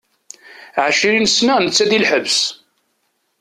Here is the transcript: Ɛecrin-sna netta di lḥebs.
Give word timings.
Ɛecrin-sna 0.85 1.55
netta 1.57 1.85
di 1.89 1.99
lḥebs. 2.03 2.39